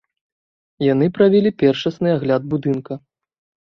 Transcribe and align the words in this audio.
Яны 0.93 1.11
правялі 1.19 1.53
першасны 1.61 2.09
агляд 2.19 2.43
будынка. 2.53 3.03